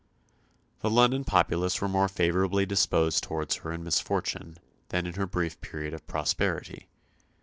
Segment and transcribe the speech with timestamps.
[0.79, 4.57] The London populace were more favourably disposed towards her in misfortune,
[4.89, 6.87] than in her brief period of prosperity.